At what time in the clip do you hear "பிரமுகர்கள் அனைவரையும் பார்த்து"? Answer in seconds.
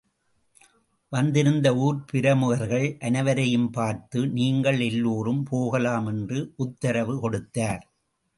2.11-4.27